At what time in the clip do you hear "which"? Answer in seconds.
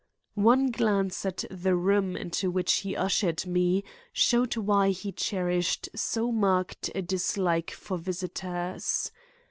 2.49-2.77